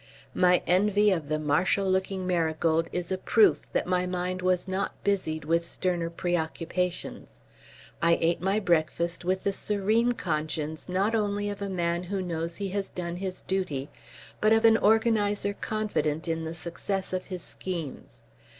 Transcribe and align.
My 0.33 0.63
envy 0.65 1.11
of 1.11 1.29
the 1.29 1.37
martial 1.37 1.87
looking 1.87 2.25
Marigold 2.25 2.89
is 2.91 3.11
a 3.11 3.19
proof 3.19 3.59
that 3.71 3.85
my 3.85 4.07
mind 4.07 4.41
was 4.41 4.67
not 4.67 4.95
busied 5.03 5.45
with 5.45 5.63
sterner 5.63 6.09
preoccupations. 6.09 7.27
I 8.01 8.17
ate 8.19 8.41
my 8.41 8.59
breakfast 8.59 9.23
with 9.23 9.43
the 9.43 9.53
serene 9.53 10.13
conscience 10.13 10.89
not 10.89 11.13
only 11.13 11.51
of 11.51 11.61
a 11.61 11.69
man 11.69 12.01
who 12.05 12.19
knows 12.19 12.55
he 12.55 12.69
has 12.69 12.89
done 12.89 13.17
his 13.17 13.41
duty, 13.43 13.91
but 14.39 14.51
of 14.53 14.65
an 14.65 14.75
organiser 14.77 15.53
confident 15.53 16.27
in 16.27 16.45
the 16.45 16.55
success 16.55 17.13
of 17.13 17.25
his 17.25 17.43
schemes. 17.43 18.23